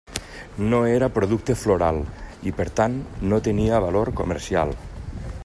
No 0.71 0.77
era 0.93 1.09
producte 1.17 1.57
floral, 1.65 2.01
i 2.53 2.55
per 2.61 2.67
tant 2.81 2.97
no 3.31 3.41
tenia 3.51 3.85
valor 3.87 4.13
comercial. 4.23 4.75